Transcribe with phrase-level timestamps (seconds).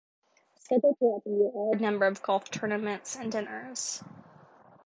[0.57, 4.01] Scheduled throughout the year are a number of golf tournaments and dinners.